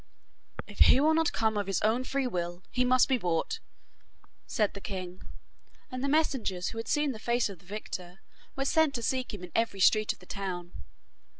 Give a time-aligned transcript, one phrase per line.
[0.65, 3.59] 'If he will not come of his own free will, he must be brought,'
[4.47, 5.21] said the king,
[5.91, 8.21] and the messengers who had seen the face of the victor
[8.55, 10.71] were sent to seek him in every street of the town.